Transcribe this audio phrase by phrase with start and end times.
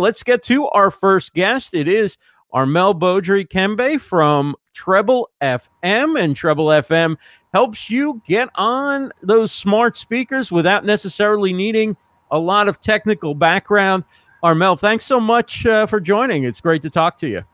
[0.00, 1.74] let's get to our first guest.
[1.74, 2.16] It is
[2.52, 7.16] Armel Beaudry Kembe from Trebble FM, and Trebble FM
[7.52, 11.96] helps you get on those smart speakers without necessarily needing
[12.30, 14.04] a lot of technical background.
[14.42, 16.44] Armel, thanks so much uh, for joining.
[16.44, 17.44] It's great to talk to you.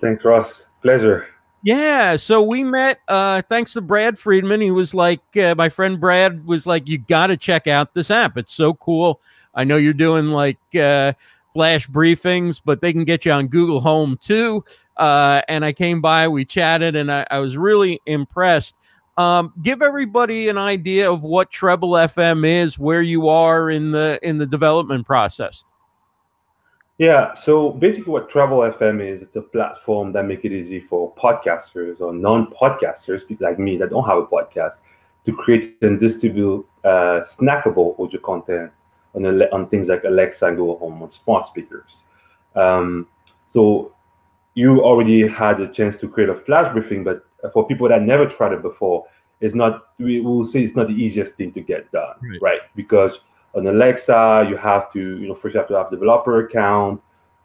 [0.00, 0.64] Thanks, Ross.
[0.82, 1.28] Pleasure.
[1.62, 4.60] Yeah, so we met uh, thanks to Brad Friedman.
[4.60, 8.10] He was like, uh, my friend Brad was like, you got to check out this
[8.10, 8.36] app.
[8.36, 9.20] It's so cool.
[9.54, 11.12] I know you're doing like uh,
[11.52, 14.64] flash briefings, but they can get you on Google Home too.
[14.96, 18.74] Uh, and I came by, we chatted, and I, I was really impressed.
[19.16, 24.18] Um, give everybody an idea of what Trebble FM is, where you are in the
[24.22, 25.64] in the development process.
[26.98, 31.14] Yeah, so basically, what Trebble FM is, it's a platform that make it easy for
[31.14, 34.80] podcasters or non-podcasters, people like me that don't have a podcast,
[35.24, 38.70] to create and distribute uh, snackable audio content
[39.14, 42.02] on, on things like Alexa and Google Home on smart speakers.
[42.54, 43.06] Um,
[43.46, 43.92] so
[44.54, 48.26] you already had a chance to create a flash briefing, but for people that never
[48.26, 49.06] tried it before,
[49.40, 49.88] it's not.
[49.98, 52.42] We will say it's not the easiest thing to get done, right?
[52.42, 52.60] right?
[52.76, 53.20] Because
[53.54, 57.00] on Alexa, you have to, you know, first you have to have a developer account.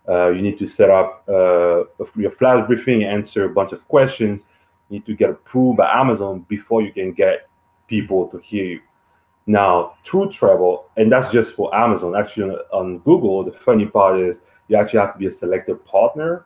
[0.07, 1.83] Uh, you need to set up uh,
[2.15, 4.43] your flash briefing, answer a bunch of questions.
[4.89, 7.47] You need to get approved by Amazon before you can get
[7.87, 8.81] people to hear you.
[9.47, 12.15] Now, through Trebble, and that's just for Amazon.
[12.15, 16.45] Actually, on Google, the funny part is you actually have to be a selected partner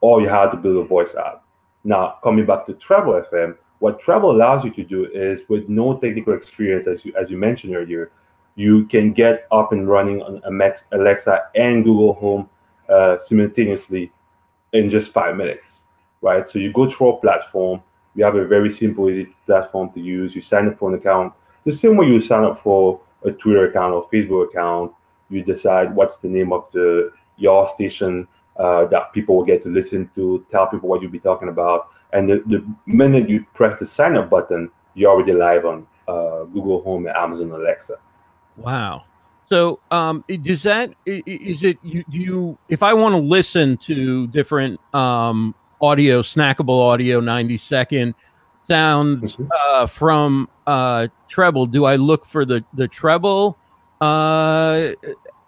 [0.00, 1.44] or you have to build a voice app.
[1.84, 5.96] Now, coming back to Trebble FM, what Trebble allows you to do is with no
[5.98, 8.10] technical experience, as you, as you mentioned earlier,
[8.56, 10.42] you can get up and running on
[10.92, 12.48] Alexa and Google Home
[12.88, 14.10] uh, simultaneously
[14.72, 15.84] in just five minutes,
[16.20, 16.48] right?
[16.48, 17.82] So you go through our platform.
[18.14, 20.34] We have a very simple, easy platform to use.
[20.34, 21.32] You sign up for an account
[21.64, 24.92] the same way you sign up for a Twitter account or Facebook account.
[25.28, 28.26] You decide what's the name of the your station
[28.58, 31.88] uh, that people will get to listen to, tell people what you'll be talking about.
[32.12, 36.44] And the, the minute you press the sign up button, you're already live on uh,
[36.44, 37.94] Google Home and Amazon Alexa.
[38.56, 39.04] Wow.
[39.48, 42.58] So, um, does that is it you, you?
[42.68, 48.14] If I want to listen to different um, audio, snackable audio, ninety second
[48.64, 49.48] sounds mm-hmm.
[49.52, 53.56] uh, from uh, Trebble, do I look for the the Trebble
[54.00, 54.90] uh,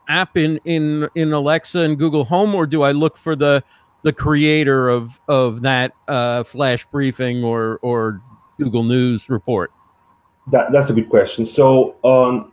[0.08, 3.62] app in in in Alexa and Google Home, or do I look for the
[4.02, 8.20] the creator of of that uh, flash briefing or or
[8.58, 9.72] Google News report?
[10.50, 11.46] That that's a good question.
[11.46, 12.50] So on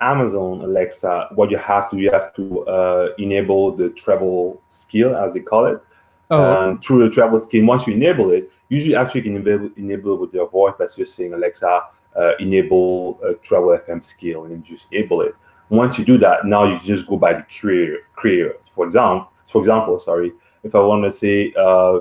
[0.00, 5.34] Amazon Alexa, what you have to you have to uh, enable the Trebble skill, as
[5.34, 5.82] they call it.
[6.30, 6.68] Oh.
[6.68, 10.16] And through the Trebble skill, once you enable it, usually actually you can enable, enable
[10.18, 11.82] with your voice by just saying Alexa,
[12.16, 15.34] uh, enable a Trebble FM skill, and just enable it.
[15.70, 17.98] Once you do that, now you just go by the creator.
[18.14, 18.56] creator.
[18.74, 22.00] For example, for example, sorry, if I want to say, uh,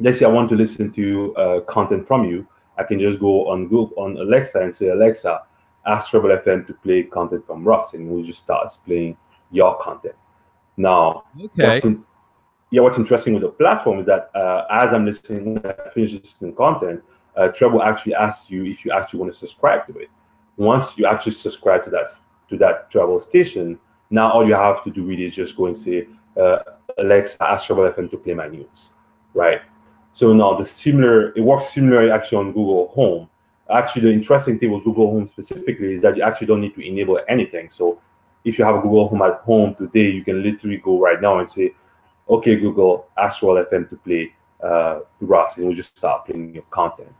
[0.00, 2.46] let's say I want to listen to uh, content from you,
[2.78, 5.42] I can just go on Google on Alexa and say, Alexa,
[5.86, 9.16] ask Trebble FM to play content from Russ, and we'll just start playing
[9.50, 10.14] your content.
[10.76, 11.80] Now, okay.
[12.72, 16.54] Yeah, what's interesting with the platform is that uh, as I'm listening, I finish listening
[16.54, 17.02] content,
[17.36, 20.08] uh, Trebble actually asks you if you actually want to subscribe to it.
[20.56, 22.08] Once you actually subscribe to that
[22.48, 23.78] to that Trebble station,
[24.08, 26.08] now all you have to do really is just go and say,
[26.40, 26.60] uh,
[26.96, 28.88] Alexa, ask Trebble FM to play my news,
[29.34, 29.60] right?
[30.14, 33.28] So now the similar, it works similarly actually on Google Home.
[33.70, 36.80] Actually, the interesting thing with Google Home specifically is that you actually don't need to
[36.80, 37.68] enable anything.
[37.70, 38.00] So
[38.46, 41.38] if you have a Google Home at home today, you can literally go right now
[41.38, 41.74] and say,
[42.28, 46.64] okay, Google, ask Trebble FM to play uh, Russ, and we'll just start playing your
[46.70, 47.12] content.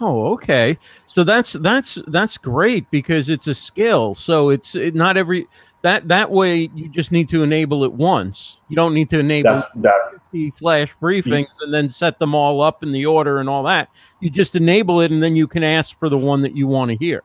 [0.00, 0.78] Oh, okay.
[1.06, 4.14] So that's that's that's great because it's a skill.
[4.14, 5.48] So it's it, not every
[5.82, 8.60] that that way you just need to enable it once.
[8.68, 10.20] You don't need to enable that,
[10.58, 13.88] flash briefings and then set them all up in the order and all that.
[14.20, 16.90] You just enable it and then you can ask for the one that you want
[16.90, 17.22] to hear.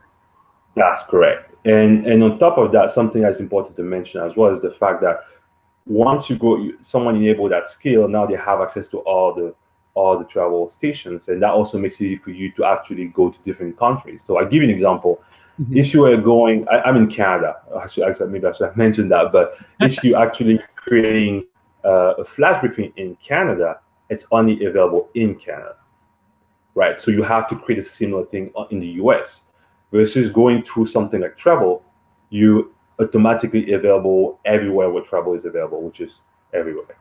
[0.76, 1.54] That's correct.
[1.66, 4.72] And and on top of that, something that's important to mention as well is the
[4.72, 5.22] fact that
[5.86, 9.54] once you go, someone enable that skill, now they have access to all the
[9.94, 13.30] all the Trebble stations, and that also makes it easy for you to actually go
[13.30, 14.22] to different countries.
[14.26, 15.22] So I'll give you an example.
[15.60, 15.78] Mm-hmm.
[15.78, 17.58] If you are going, I, am in Canada.
[17.82, 19.32] Actually, actually, maybe I should have mentioned that.
[19.34, 21.46] But if you actually creating
[21.84, 23.80] uh, a flash briefing in Canada,
[24.10, 25.76] it's only available in Canada,
[26.76, 27.00] right?
[27.00, 29.42] So you have to create a similar thing in the US
[29.92, 31.82] versus going through something like Trebble.
[32.30, 36.20] You automatically available everywhere where Trebble is available, which is
[36.54, 36.98] everywhere.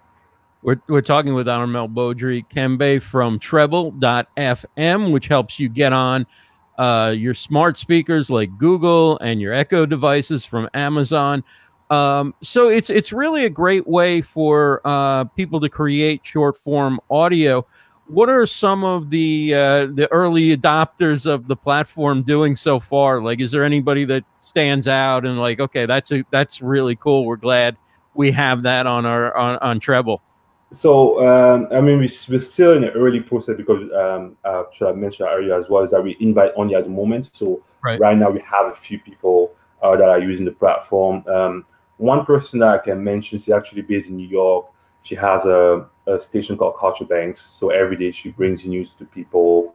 [0.63, 6.27] We're, we're talking with Armel Beaudry Kembe from trebble.fm, which helps you get on
[6.79, 11.45] uh, your smart speakers like Google and your Echo devices from Amazon.
[11.91, 17.01] Um, so it's it's really a great way for uh, people to create short form
[17.11, 17.67] audio.
[18.11, 23.23] What are some of the uh, the early adopters of the platform doing so far?
[23.23, 27.25] Like, is there anybody that stands out and like, okay, that's a, that's really cool.
[27.25, 27.77] We're glad
[28.15, 30.21] we have that on our on, on Trebble.
[30.73, 34.89] So um, I mean, we, we're still in the early process because um, uh, should
[34.89, 37.31] I mention earlier as well is that we invite only at the moment.
[37.33, 39.53] So right, right now we have a few people
[39.83, 41.25] uh, that are using the platform.
[41.29, 41.65] Um,
[41.99, 44.67] one person that I can mention is actually based in New York.
[45.03, 47.57] She has a, a station called Culture Banks.
[47.59, 49.75] So every day she brings news to people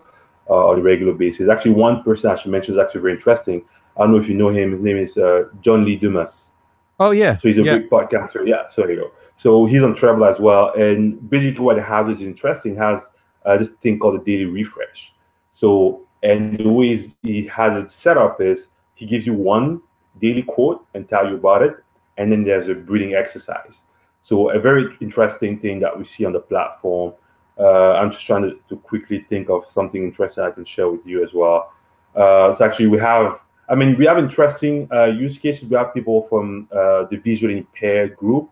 [0.49, 1.49] uh, on a regular basis.
[1.49, 3.63] Actually, one person I should mention is actually very interesting.
[3.97, 4.71] I don't know if you know him.
[4.71, 6.51] His name is uh, John Lee Dumas.
[6.99, 7.37] Oh yeah.
[7.37, 7.77] So he's a yeah.
[7.77, 8.47] big podcaster.
[8.47, 8.67] Yeah.
[8.67, 9.11] So there you go.
[9.37, 10.73] So he's on Trebble as well.
[10.73, 12.75] And basically, what I have is interesting.
[12.75, 13.01] Has
[13.45, 15.13] uh, this thing called a daily refresh.
[15.51, 19.81] So and the way he has it set up is he gives you one
[20.19, 21.75] daily quote and tell you about it,
[22.17, 23.81] and then there's a breathing exercise.
[24.25, 27.13] So a very interesting thing that we see on the platform.
[27.59, 31.05] Uh, I'm just trying to, to quickly think of something interesting I can share with
[31.05, 31.71] you as well.
[32.15, 33.39] Uh, so actually, we have,
[33.69, 35.69] I mean, we have interesting uh, use cases.
[35.69, 38.49] We have people from uh, the visually impaired group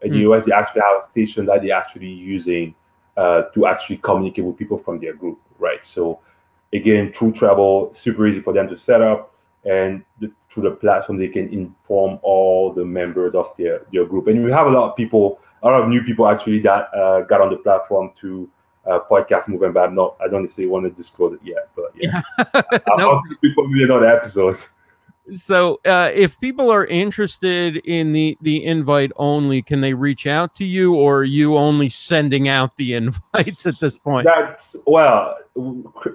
[0.00, 0.32] in the mm.
[0.32, 0.46] US.
[0.46, 2.74] They actually have a station that they're actually using
[3.18, 5.84] uh, to actually communicate with people from their group, right?
[5.84, 6.20] So
[6.72, 9.34] again, through Trebble super easy for them to set up
[9.66, 14.26] and the, through the platform they can inform all the members of their, their group.
[14.26, 17.20] And we have a lot of people a lot of new people actually that uh,
[17.22, 18.48] got on the platform to
[18.86, 21.92] uh, podcast movement but I'm not I don't necessarily want to disclose it yet but
[21.94, 22.22] yeah,
[22.54, 22.78] yeah.
[22.98, 24.60] I'll, people really know the episodes
[25.36, 30.54] so uh, if people are interested in the the invite only can they reach out
[30.56, 34.26] to you or are you only sending out the invites at this point?
[34.26, 35.36] That's well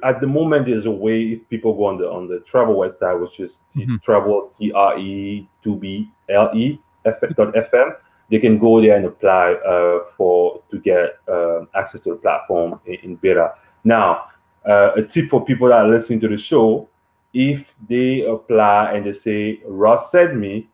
[0.04, 3.20] at the moment there's a way if people go on the on the Trebble website
[3.20, 3.96] which is mm-hmm.
[3.98, 7.96] Trebble t-r-e 2b l-e dot fm
[8.32, 12.80] they can go there and apply uh, for to get uh, access to the platform
[12.86, 13.54] in, in beta
[13.84, 14.26] now
[14.68, 16.88] uh, a tip for people that are listening to the show
[17.36, 20.70] if they apply and they say Ross sent me,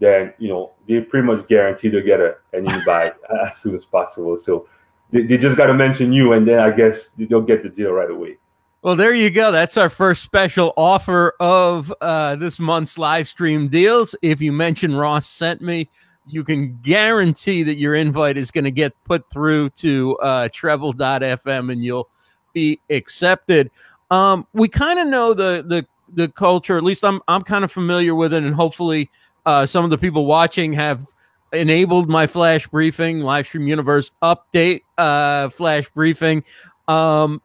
[0.00, 3.14] then you know they pretty much guarantee to get a, an invite
[3.46, 4.36] as soon as possible.
[4.38, 4.66] So
[5.12, 7.92] they, they just got to mention you, and then I guess they'll get the deal
[7.92, 8.38] right away.
[8.80, 9.52] Well, there you go.
[9.52, 14.14] That's our first special offer of uh, this month's live stream deals.
[14.22, 15.90] If you mention Ross sent me,
[16.26, 21.72] you can guarantee that your invite is going to get put through to uh, trebble.fm
[21.72, 22.08] and you'll
[22.52, 23.70] be accepted.
[24.10, 25.84] Um, we kind of know the the
[26.16, 26.76] the culture.
[26.76, 29.10] At least I'm I'm kind of familiar with it, and hopefully,
[29.44, 31.06] uh, some of the people watching have
[31.52, 36.42] enabled my flash briefing, live stream universe update, uh, flash briefing.
[36.88, 37.40] Um,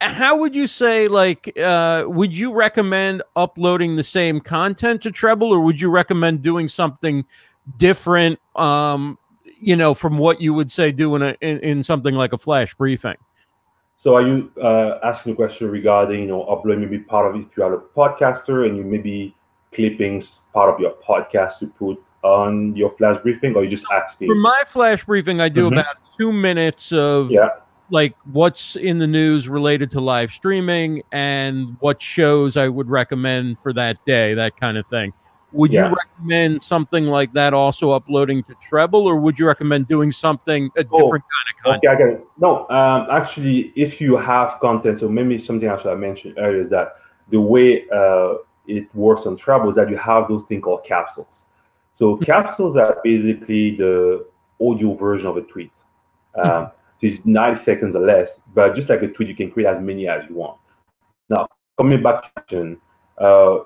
[0.00, 5.50] how would you say like uh, would you recommend uploading the same content to trebble
[5.50, 7.24] or would you recommend doing something
[7.78, 9.18] different um,
[9.60, 12.74] you know from what you would say doing a, in, in something like a flash
[12.74, 13.16] briefing
[13.96, 17.46] so are you uh, asking a question regarding, you know, uploading maybe part of it
[17.50, 19.34] if you are a podcaster and you maybe
[19.72, 24.28] clippings part of your podcast to put on your flash briefing, or you just asking?
[24.28, 25.78] For my flash briefing, I do mm-hmm.
[25.78, 27.50] about two minutes of yeah.
[27.90, 33.58] like what's in the news related to live streaming and what shows I would recommend
[33.62, 35.12] for that day, that kind of thing.
[35.54, 35.88] Would yeah.
[35.88, 40.70] you recommend something like that also uploading to Trebble, or would you recommend doing something
[40.76, 41.84] a oh, different kind of content?
[41.84, 42.26] Okay, I get it.
[42.38, 46.62] No, um, actually, if you have content, so maybe something I should have mentioned earlier
[46.62, 46.96] is that
[47.30, 48.34] the way uh,
[48.66, 51.42] it works on Trebble is that you have those things called capsules.
[51.92, 52.24] So mm-hmm.
[52.24, 54.26] capsules are basically the
[54.60, 55.72] audio version of a tweet.
[56.34, 56.64] Um, mm-hmm.
[57.00, 59.80] so it's 90 seconds or less, but just like a tweet, you can create as
[59.80, 60.58] many as you want.
[61.28, 61.46] Now,
[61.78, 62.76] coming back to
[63.18, 63.58] uh,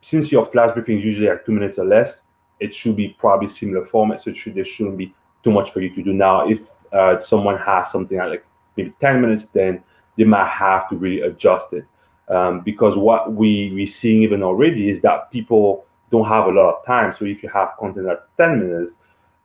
[0.00, 2.22] since your flash briefing is usually like two minutes or less,
[2.60, 4.20] it should be probably similar format.
[4.20, 6.12] So should, there shouldn't be too much for you to do.
[6.12, 6.60] Now, if
[6.92, 8.44] uh, someone has something like
[8.76, 9.82] maybe 10 minutes, then
[10.16, 11.84] they might have to really adjust it.
[12.28, 16.74] Um, because what we, we're seeing even already is that people don't have a lot
[16.74, 17.12] of time.
[17.12, 18.92] So if you have content that's 10 minutes,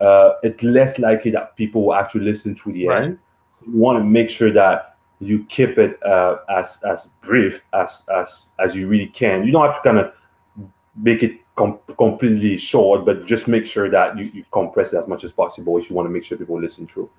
[0.02, 3.04] uh, it's less likely that people will actually listen to the right.
[3.04, 3.20] end.
[3.60, 4.95] So you want to make sure that
[5.26, 9.46] you keep it uh, as as brief as as as you really can.
[9.46, 10.14] You don't have to kind of
[10.96, 15.08] make it com- completely short, but just make sure that you, you compress it as
[15.08, 17.10] much as possible if you want to make sure people listen through.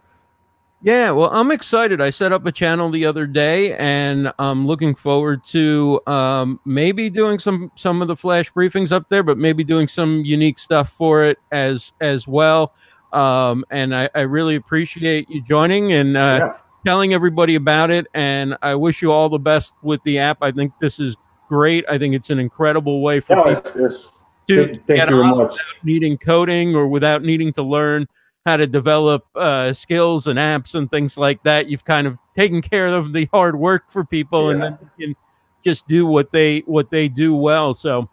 [0.82, 2.00] Yeah, well, I'm excited.
[2.02, 7.08] I set up a channel the other day, and I'm looking forward to um, maybe
[7.08, 10.90] doing some some of the flash briefings up there, but maybe doing some unique stuff
[10.90, 12.74] for it as as well.
[13.12, 15.92] Um, and I, I really appreciate you joining.
[15.92, 18.06] And uh, yeah telling everybody about it.
[18.14, 20.38] And I wish you all the best with the app.
[20.40, 21.16] I think this is
[21.48, 21.84] great.
[21.88, 23.56] I think it's an incredible way for people.
[23.56, 24.12] It's, it's,
[24.46, 28.06] to Thank, thank get you very on without needing coding or without needing to learn
[28.44, 31.68] how to develop uh, skills and apps and things like that.
[31.68, 35.16] You've kind of taken care of the hard work for people, and then you can
[35.64, 37.74] just do what they what they do well.
[37.74, 38.08] So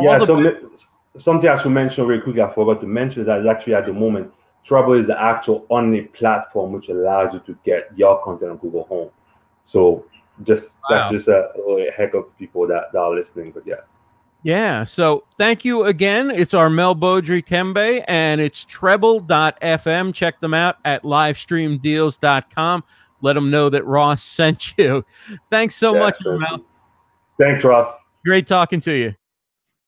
[0.00, 0.70] Yeah, so
[1.18, 4.32] something I should mention very quickly, I forgot to mention that actually at the moment,
[4.64, 8.84] Trebble is the actual only platform which allows you to get your content on Google
[8.84, 9.10] Home.
[9.64, 10.04] So
[10.44, 13.52] just that's just a, a heck of people that, that are listening.
[13.52, 13.76] But yeah.
[14.42, 14.84] Yeah.
[14.84, 16.30] So thank you again.
[16.30, 20.14] It's Armel Beaudry Kembe and it's trebble.fm.
[20.14, 22.84] Check them out at livestreamdeals.com.
[23.20, 25.04] Let them know that Ross sent you.
[25.50, 26.16] Thanks so Yeah, much.
[26.24, 26.64] Mel.
[27.38, 27.92] Thanks, Ross.
[28.24, 29.14] Great talking to you.